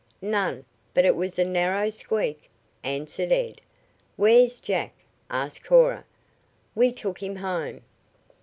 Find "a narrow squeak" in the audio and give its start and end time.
1.37-2.49